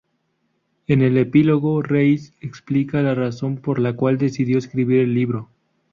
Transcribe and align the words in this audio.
En 0.87 1.03
el 1.03 1.15
epílogo 1.19 1.83
Reis 1.83 2.33
explica 2.41 3.03
la 3.03 3.13
razón 3.13 3.57
por 3.57 3.77
la 3.77 3.93
cual 3.95 4.17
decidió 4.17 4.57
escribir 4.57 5.01
el 5.01 5.13
libro. 5.13 5.51